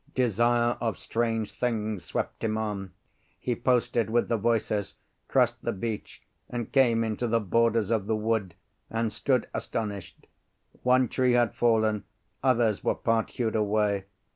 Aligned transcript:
Desire 0.15 0.77
of 0.81 0.97
strange 0.97 1.51
things 1.51 2.03
swept 2.05 2.43
him 2.43 2.57
on. 2.57 2.91
He 3.39 3.55
posted 3.55 4.09
with 4.09 4.29
the 4.29 4.35
voices, 4.37 4.95
crossed 5.27 5.61
the 5.61 5.71
beach, 5.71 6.23
and 6.49 6.71
came 6.71 7.03
into 7.03 7.27
the 7.27 7.39
borders 7.39 7.91
of 7.91 8.07
the 8.07 8.15
wood, 8.15 8.55
and 8.89 9.13
stood 9.13 9.47
astonished. 9.53 10.25
One 10.81 11.07
tree 11.07 11.33
had 11.33 11.53
fallen, 11.53 12.05
others 12.41 12.83
were 12.83 12.95
part 12.95 13.29
hewed 13.29 13.55
away. 13.55 14.05